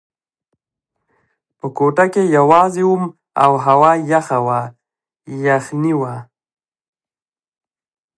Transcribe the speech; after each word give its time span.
په 1.57 1.67
کوټه 1.77 2.05
کې 2.13 2.23
یوازې 2.37 2.83
وم 2.87 3.03
او 3.43 3.51
هوا 3.65 3.91
یخه 4.11 4.39
وه، 4.45 4.59
یخنۍ 5.45 5.93
وه. 6.01 6.15